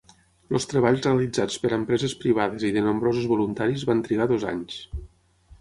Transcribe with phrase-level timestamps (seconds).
[0.57, 4.83] Els treballs realitzats per empreses privades i de nombrosos voluntaris van trigar dos anys.